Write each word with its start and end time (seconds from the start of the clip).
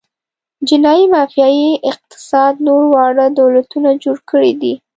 جنايي 0.69 1.05
مافیايي 1.13 1.69
اقتصاد 1.91 2.53
نور 2.67 2.83
واړه 2.93 3.25
دولتونه 3.39 3.89
جوړ 4.03 4.17
کړي 4.29 4.51
دي. 4.61 4.73